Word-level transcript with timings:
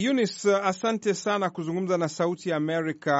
Eunice, 0.00 0.54
asante 0.56 1.14
sana 1.14 1.50
kuzungumza 1.50 1.98
na 1.98 2.08
Sauti 2.08 2.50
ya 2.50 2.56
Amerika. 2.56 3.12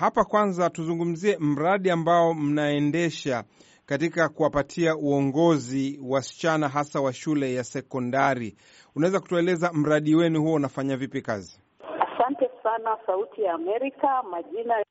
Hapa 0.00 0.24
kwanza 0.24 0.70
tuzungumzie 0.70 1.36
mradi 1.40 1.90
ambao 1.90 2.34
mnaendesha 2.34 3.44
katika 3.86 4.28
kuwapatia 4.28 4.96
uongozi 4.96 6.00
wasichana 6.08 6.68
hasa 6.68 7.00
wa 7.00 7.12
shule 7.12 7.54
ya 7.54 7.64
sekondari. 7.64 8.56
Unaweza 8.96 9.20
kutueleza 9.20 9.72
mradi 9.72 10.14
wenu 10.14 10.42
huo 10.42 10.54
unafanya 10.54 10.96
vipi 10.96 11.22
kazi? 11.22 11.60
Asante 11.80 12.50
sana 12.62 12.96
Sauti 13.06 13.42
ya 13.42 13.52
Amerika. 13.54 14.22
Majina 14.22 14.74
ya 14.78 14.84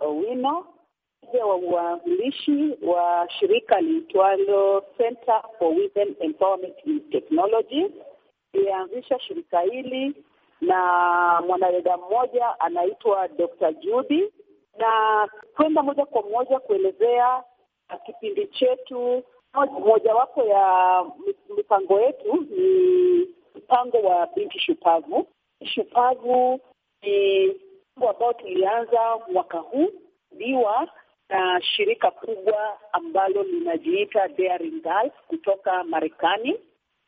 Owino, 0.00 0.66
mmoja 1.22 1.44
wa 1.46 1.56
uanzilishi 1.56 2.76
wa 2.82 3.28
shirika 3.38 3.80
liitwalo 3.80 4.84
Center 4.98 5.42
for 5.58 5.68
Women 5.68 6.14
Empowerment 6.20 6.74
in 6.84 7.00
Technology. 7.10 7.86
Ilianzisha 8.52 9.20
shirika 9.20 9.60
hili 9.60 10.14
na 10.62 11.42
mwanadada 11.46 11.96
mmoja 11.96 12.60
anaitwa 12.60 13.28
Dr. 13.28 13.72
Judy, 13.72 14.32
na 14.78 15.28
kwenda 15.56 15.82
moja 15.82 16.06
kwa 16.06 16.22
moja 16.22 16.58
kuelezea 16.58 17.42
kipindi 18.06 18.46
chetu. 18.46 19.22
Mojawapo 19.86 20.42
ya 20.44 21.04
mipango 21.56 22.00
yetu 22.00 22.46
ni 22.50 23.26
mpango 23.54 23.96
wa 23.98 24.26
binti 24.26 24.58
shupavu. 24.60 25.26
Shupavu 25.64 26.60
ni 27.02 27.46
mpango 27.96 28.10
ambao 28.10 28.32
tulianza 28.32 29.18
mwaka 29.32 29.58
huu 29.58 29.88
diwa 30.32 30.88
na 31.28 31.62
shirika 31.62 32.10
kubwa 32.10 32.78
ambalo 32.92 33.42
linajiita 33.42 34.28
Daring 34.28 34.82
Girls 34.82 35.12
kutoka 35.28 35.84
Marekani 35.84 36.56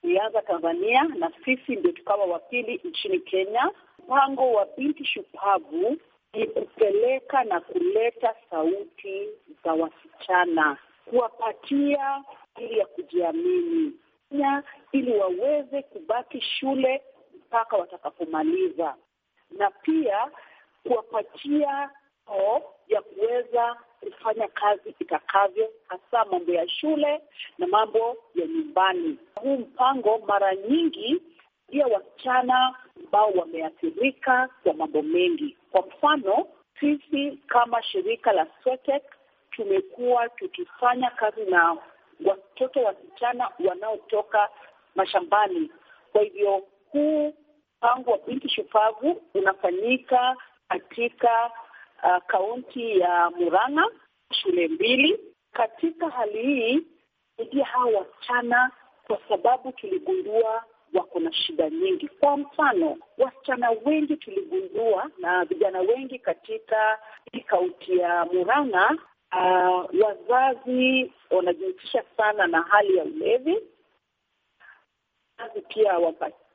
ilianza 0.04 0.42
Tanzania 0.42 1.02
na 1.04 1.30
sisi 1.44 1.76
ndio 1.76 1.92
tukawa 1.92 2.24
wa 2.24 2.38
pili 2.38 2.80
nchini 2.84 3.20
Kenya. 3.20 3.70
Mpango 3.98 4.52
wa 4.52 4.66
binti 4.76 5.04
shupavu 5.04 5.96
ni 6.32 6.46
kupeleka 6.46 7.44
na 7.44 7.60
kuleta 7.60 8.34
sauti 8.50 9.28
za 9.64 9.72
wasichana, 9.72 10.76
kuwapatia 11.04 12.24
ili 12.58 12.78
ya 12.78 12.86
kujiamini 12.86 13.92
ili 14.92 15.12
waweze 15.18 15.82
kubaki 15.82 16.40
shule 16.40 17.02
mpaka 17.46 17.76
watakapomaliza, 17.76 18.94
na 19.58 19.70
pia 19.70 20.30
kuwapatia 20.82 21.90
o 22.26 22.62
ya 22.88 23.02
kuweza 23.02 23.76
kufanya 24.10 24.48
kazi 24.48 24.94
itakavyo, 24.98 25.68
hasa 25.88 26.24
mambo 26.30 26.52
ya 26.52 26.68
shule 26.68 27.20
na 27.58 27.66
mambo 27.66 28.16
ya 28.34 28.46
nyumbani. 28.46 29.18
Huu 29.34 29.56
mpango 29.56 30.18
mara 30.18 30.54
nyingi 30.56 31.22
pia 31.70 31.86
wasichana 31.86 32.74
ambao 33.04 33.30
wameathirika 33.30 34.48
kwa 34.62 34.74
mambo 34.74 35.02
mengi. 35.02 35.56
Kwa 35.72 35.86
mfano, 35.86 36.46
sisi 36.80 37.38
kama 37.46 37.82
shirika 37.82 38.32
la 38.32 38.46
Swetek 38.62 39.02
tumekuwa 39.50 40.28
tukifanya 40.28 41.10
kazi 41.10 41.44
na 41.44 41.76
watoto 42.24 42.80
wasichana 42.82 43.50
wanaotoka 43.68 44.48
mashambani. 44.94 45.70
Kwa 46.12 46.22
hivyo 46.22 46.62
huu 46.92 47.34
mpango 47.78 48.10
wa 48.10 48.18
binti 48.18 48.48
shupavu 48.48 49.22
unafanyika 49.34 50.36
katika 50.68 51.50
kaunti 52.26 52.92
uh, 52.92 52.98
ya 53.00 53.30
Murang'a, 53.30 53.86
shule 54.32 54.68
mbili. 54.68 55.20
Katika 55.52 56.08
hali 56.08 56.42
hii 56.42 56.80
saidia 57.36 57.64
hawa 57.64 57.90
wasichana, 58.00 58.70
kwa 59.06 59.18
sababu 59.28 59.72
tuligundua 59.72 60.64
wako 60.94 61.20
na 61.20 61.32
shida 61.32 61.70
nyingi. 61.70 62.08
Kwa 62.08 62.36
mfano, 62.36 62.96
wasichana 63.18 63.70
wengi 63.84 64.16
tuligundua 64.16 65.10
na 65.18 65.44
vijana 65.44 65.80
wengi 65.80 66.18
katika 66.18 66.98
kaunti 67.46 67.98
ya 67.98 68.24
Murang'a, 68.24 68.90
uh, 69.32 70.00
wazazi 70.04 71.12
wanajihusisha 71.30 72.04
sana 72.16 72.46
na 72.46 72.62
hali 72.62 72.96
ya 72.96 73.04
ulevi, 73.04 73.58
wazazi 75.38 75.60
pia 75.60 75.98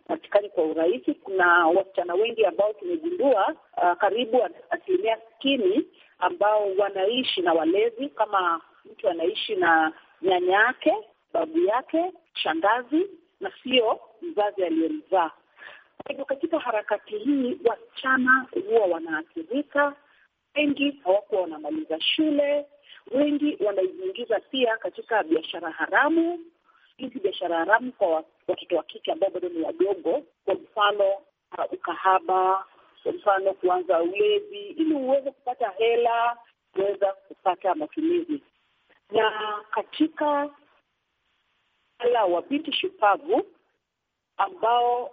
patikani 0.10 0.50
kwa 0.50 0.64
urahisi. 0.64 1.14
Kuna 1.14 1.68
wasichana 1.68 2.14
wengi 2.14 2.46
ambao 2.46 2.74
tumegundua 2.74 3.56
uh, 3.78 3.94
karibu 3.98 4.44
asilimia 4.70 5.18
sitini 5.32 5.86
ambao 6.20 6.72
wanaishi 6.78 7.42
na 7.42 7.54
walezi, 7.54 8.10
kama 8.10 8.62
mtu 8.86 9.10
anaishi 9.10 9.56
na 9.56 9.94
nyanya 10.22 10.54
yake, 10.60 10.94
babu 11.34 11.60
yake, 11.60 12.12
shangazi 12.34 13.08
na 13.40 13.52
sio 13.64 14.00
mzazi 14.22 14.64
aliyemzaa. 14.64 15.32
Kwa 16.04 16.10
hivyo 16.10 16.26
katika 16.26 16.60
harakati 16.60 17.18
hii 17.18 17.58
wasichana 17.66 18.46
huwa 18.70 18.86
wanaathirika, 18.86 19.96
wengi 20.56 21.02
hawakuwa 21.04 21.42
wanamaliza 21.42 22.02
shule, 22.02 22.66
wengi 23.12 23.58
wanajiingiza 23.66 24.40
pia 24.40 24.78
katika 24.78 25.24
biashara 25.24 25.72
haramu 25.72 26.40
hizi 27.00 27.20
biashara 27.20 27.58
haramu 27.58 27.92
kwa 27.92 28.24
watoto 28.48 28.76
wa 28.78 28.84
kike 28.84 29.12
ambao 29.12 29.30
bado 29.30 29.50
ni 29.50 29.62
wadogo, 29.62 30.24
kwa 30.46 30.54
mfano 30.56 31.08
uh, 31.58 31.74
ukahaba, 31.74 32.66
kwa 33.04 33.12
mfano 33.12 33.54
kuanza 33.54 34.02
ulevi, 34.02 34.60
ili 34.68 34.94
uweze 34.94 35.32
kupata 35.32 35.70
hela, 35.70 36.38
kuweza 36.74 37.14
kupata 37.14 37.76
matumizi. 37.76 38.44
Na 39.12 39.32
katika 39.72 40.50
ala 42.00 42.26
wa 42.26 42.42
binti 42.42 42.72
shupavu 42.74 43.46
ambao 44.38 45.12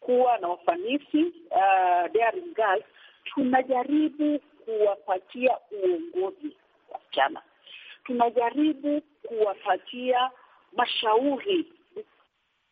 kuwa 0.00 0.38
na 0.38 0.48
wafanisi 0.48 1.22
uh, 1.50 2.12
Daring 2.12 2.54
Girls, 2.54 2.84
tunajaribu 3.24 4.38
kuwapatia 4.64 5.58
uongozi 5.70 6.56
wasichana, 6.90 7.42
tunajaribu 8.04 9.00
kuwapatia 9.28 10.30
mashauri 10.76 11.66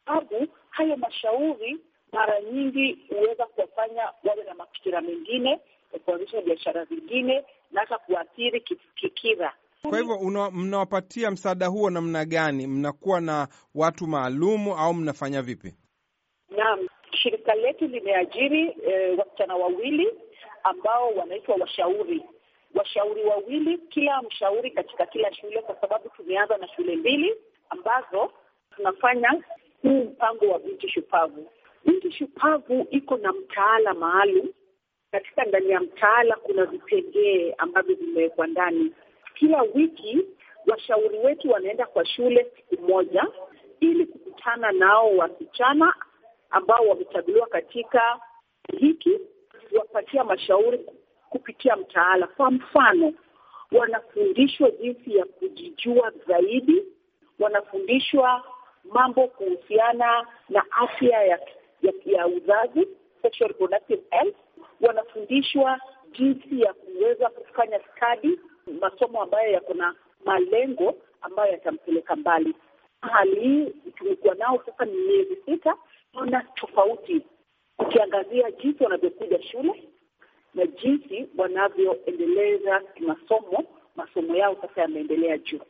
sababu 0.07 0.49
hayo 0.71 0.97
mashauri 0.97 1.79
mara 2.13 2.41
nyingi 2.41 2.99
huweza 3.09 3.47
kuwafanya 3.47 4.03
wawe 4.25 4.45
na 4.45 4.55
mafikira 4.55 5.01
mengine 5.01 5.51
ya 5.93 5.99
kuanzisha 6.05 6.41
biashara 6.41 6.85
zingine 6.85 7.45
na 7.71 7.81
hata 7.81 7.99
kuathiri 7.99 8.61
kifikira. 8.61 9.53
Kwa 9.89 9.99
hivyo 9.99 10.19
mnawapatia 10.53 11.31
msaada 11.31 11.67
huo 11.67 11.91
namna 11.91 12.25
gani? 12.25 12.67
Mnakuwa 12.67 13.21
na 13.21 13.49
watu 13.75 14.07
maalumu 14.07 14.77
au 14.77 14.95
mnafanya 14.95 15.43
vipi? 15.43 15.75
Naam, 16.57 16.87
shirika 17.23 17.55
letu 17.55 17.87
limeajiri 17.87 18.77
e, 18.87 19.11
wasichana 19.19 19.55
wawili 19.57 20.09
ambao 20.65 21.09
wanaitwa 21.15 21.57
washauri 21.61 22.23
washauri 22.75 23.25
wawili, 23.25 23.79
kila 23.79 24.23
mshauri 24.23 24.71
katika 24.71 25.07
kila 25.07 25.35
shule, 25.35 25.63
kwa 25.63 25.81
sababu 25.81 26.09
tumeanza 26.09 26.57
na 26.59 26.69
shule 26.69 26.97
mbili 26.97 27.35
ambazo 27.73 28.33
tunafanya 28.77 29.43
huu 29.83 30.05
mpango 30.05 30.47
wa 30.49 30.59
binti 30.59 30.89
shupavu. 30.89 31.51
Binti 31.85 32.13
shupavu 32.13 32.87
iko 32.91 33.17
na 33.17 33.33
mtaala 33.33 33.95
maalum. 33.95 34.49
Katika 35.13 35.45
ndani 35.45 35.71
ya 35.71 35.81
mtaala 35.81 36.37
kuna 36.37 36.65
vipengee 36.65 37.55
ambavyo 37.59 37.95
vimewekwa 37.95 38.47
ndani. 38.47 38.93
Kila 39.35 39.63
wiki 39.63 40.19
washauri 40.67 41.19
wetu 41.19 41.51
wanaenda 41.51 41.87
kwa 41.87 42.07
shule 42.07 42.53
siku 42.57 42.83
moja, 42.83 43.27
ili 43.81 44.07
kukutana 44.07 44.73
nao 44.73 45.17
wasichana 45.17 45.95
ambao 46.51 46.87
wamechaguliwa 46.89 47.47
katika 47.47 48.21
hiki, 48.79 49.19
kuwapatia 49.71 50.25
mashauri 50.25 50.81
kupitia 51.31 51.77
mtaala. 51.77 52.27
Kwa 52.27 52.51
mfano, 52.51 53.13
wanafundishwa 53.73 54.71
jinsi 54.71 55.17
ya 55.17 55.25
kujijua 55.25 56.13
zaidi 56.29 56.83
wanafundishwa 57.43 58.45
mambo 58.93 59.27
kuhusiana 59.29 60.27
na 60.49 60.65
afya 60.71 61.23
ya, 61.25 61.39
ya, 61.83 61.93
ya 62.05 62.27
uzazi 62.27 62.89
sexual 63.23 63.49
reproductive 63.49 64.03
health. 64.11 64.37
Wanafundishwa 64.81 65.81
jinsi 66.13 66.61
ya 66.61 66.73
kuweza 66.73 67.29
kufanya 67.29 67.81
stadi, 67.97 68.41
masomo 68.81 69.23
ambayo 69.23 69.53
yako 69.53 69.75
na 69.75 69.95
malengo 70.25 70.95
ambayo 71.21 71.53
yatampeleka 71.53 72.17
mbali. 72.17 72.55
Hali 73.01 73.41
hii 73.41 73.67
tumekuwa 73.97 74.35
nao 74.35 74.63
sasa 74.67 74.85
ni 74.85 74.93
miezi 74.97 75.37
sita, 75.47 75.77
naona 76.15 76.43
tofauti, 76.55 77.23
ukiangazia 77.79 78.51
jinsi 78.51 78.85
wanavyokuja 78.85 79.43
shule 79.43 79.83
na 80.55 80.67
jinsi 80.67 81.29
wanavyoendeleza 81.39 82.81
kimasomo. 82.81 83.65
Masomo 83.97 84.37
yao 84.37 84.57
sasa 84.63 84.81
yameendelea 84.81 85.39
juu 85.39 85.61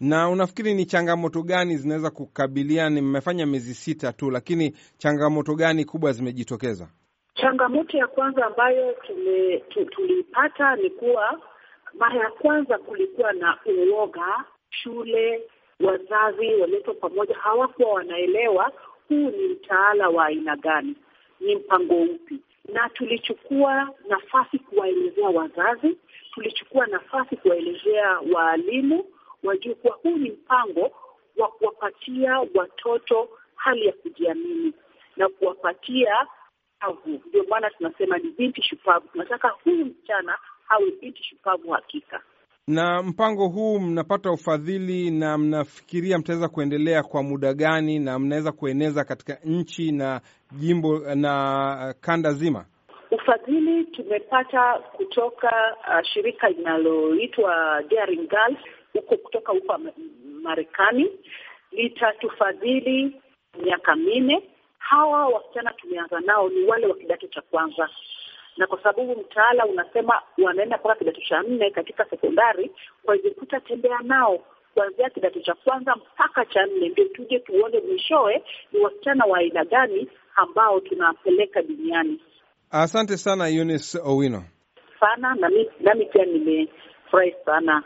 na 0.00 0.28
unafikiri 0.28 0.74
ni 0.74 0.86
changamoto 0.86 1.42
gani 1.42 1.76
zinaweza 1.76 2.10
kukabiliana? 2.10 3.02
Mmefanya 3.02 3.46
miezi 3.46 3.74
sita 3.74 4.12
tu, 4.12 4.30
lakini 4.30 4.76
changamoto 4.98 5.54
gani 5.54 5.84
kubwa 5.84 6.12
zimejitokeza? 6.12 6.88
Changamoto 7.34 7.96
ya 7.98 8.06
kwanza 8.06 8.46
ambayo 8.46 8.94
tuliipata 9.90 10.76
ni 10.76 10.90
kuwa 10.90 11.40
mara 11.98 12.20
ya 12.24 12.30
kwanza 12.30 12.78
kulikuwa 12.78 13.32
na 13.32 13.58
uoga 13.90 14.44
shule, 14.70 15.40
wazazi 15.80 16.54
waletwa 16.60 16.94
pamoja, 16.94 17.34
hawakuwa 17.36 17.92
wanaelewa 17.92 18.72
huu 19.08 19.30
ni 19.30 19.48
mtaala 19.48 20.08
wa 20.08 20.26
aina 20.26 20.56
gani. 20.56 20.96
ni 21.40 21.56
mpango 21.56 22.02
upi, 22.02 22.38
na 22.72 22.88
tulichukua 22.88 23.90
nafasi 24.08 24.58
kuwaelezea 24.58 25.28
wazazi, 25.28 25.96
tulichukua 26.34 26.86
nafasi 26.86 27.36
kuwaelezea 27.36 28.18
waalimu 28.34 29.04
wajue 29.42 29.74
kuwa 29.74 29.94
huu 30.02 30.16
ni 30.16 30.30
mpango 30.30 30.90
wa 31.36 31.48
kuwapatia 31.48 32.38
watoto 32.54 33.28
hali 33.54 33.86
ya 33.86 33.92
kujiamini 33.92 34.72
na 35.16 35.28
kuwapatia 35.28 36.26
shupavu. 36.80 37.20
Ndio 37.28 37.44
maana 37.50 37.70
tunasema 37.70 38.18
ni 38.18 38.30
binti 38.30 38.62
shupavu. 38.62 39.08
Tunataka 39.12 39.48
huyu 39.64 39.84
msichana 39.86 40.38
awe 40.68 40.90
binti 41.00 41.22
shupavu 41.24 41.70
hakika. 41.70 42.20
Na 42.68 43.02
mpango 43.02 43.48
huu 43.48 43.78
mnapata 43.80 44.30
ufadhili 44.30 45.10
na 45.10 45.38
mnafikiria 45.38 46.18
mtaweza 46.18 46.48
kuendelea 46.48 47.02
kwa 47.02 47.22
muda 47.22 47.54
gani, 47.54 47.98
na 47.98 48.18
mnaweza 48.18 48.52
kueneza 48.52 49.04
katika 49.04 49.38
nchi 49.44 49.92
na 49.92 50.20
jimbo 50.52 50.98
na 51.14 51.94
kanda 52.00 52.32
zima? 52.32 52.64
Ufadhili 53.10 53.84
tumepata 53.84 54.74
kutoka 54.96 55.52
uh, 55.88 56.02
shirika 56.12 56.48
linaloitwa 56.48 57.82
Daring 57.90 58.28
Girls 58.28 58.58
huko 59.00 59.16
kutoka 59.16 59.52
huko 59.52 59.78
Marekani, 60.42 61.10
litatufadhili 61.72 63.20
miaka 63.64 63.96
minne. 63.96 64.42
Hawa 64.78 65.26
wasichana 65.28 65.72
tumeanza 65.72 66.20
nao 66.20 66.48
ni 66.48 66.64
wale 66.64 66.86
wa 66.86 66.94
kidato 66.96 67.26
cha 67.26 67.40
kwanza, 67.40 67.88
na 68.56 68.66
kwa 68.66 68.82
sababu 68.82 69.16
mtaala 69.20 69.66
unasema 69.66 70.22
wanaenda 70.44 70.76
mpaka 70.76 70.94
kidato 70.94 71.20
cha 71.28 71.42
nne 71.42 71.70
katika 71.70 72.04
sekondari, 72.04 72.70
kwa 73.04 73.14
hivyo 73.14 73.30
tutatembea 73.30 73.98
nao 74.02 74.38
kuanzia 74.74 75.10
kidato 75.10 75.40
cha 75.40 75.54
kwanza 75.54 75.94
mpaka 75.96 76.44
cha 76.44 76.66
nne, 76.66 76.88
ndio 76.88 77.04
tuje 77.04 77.38
tuone 77.38 77.80
mwishowe 77.80 78.42
ni 78.72 78.80
wasichana 78.80 79.24
wa 79.24 79.38
aina 79.38 79.64
gani 79.64 80.08
ambao 80.36 80.80
tunapeleka 80.80 81.62
duniani. 81.62 82.20
Asante 82.70 83.16
sana 83.16 83.48
Eunice 83.48 83.98
Owino 84.04 84.44
sana, 85.00 85.34
nami 85.34 85.70
nami 85.80 86.06
pia 86.06 86.24
nimefurahi 86.24 87.34
sana 87.44 87.82